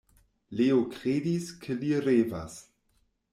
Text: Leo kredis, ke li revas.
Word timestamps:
Leo 0.61 0.79
kredis, 0.95 1.51
ke 1.67 1.77
li 1.83 1.93
revas. 2.07 2.57